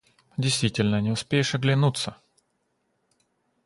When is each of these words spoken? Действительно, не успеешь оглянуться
Действительно, 0.35 0.99
не 0.99 1.11
успеешь 1.11 1.53
оглянуться 1.53 2.17